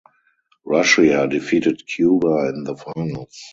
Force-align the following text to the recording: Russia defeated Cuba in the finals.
Russia 0.65 1.27
defeated 1.29 1.85
Cuba 1.85 2.51
in 2.51 2.63
the 2.63 2.75
finals. 2.75 3.39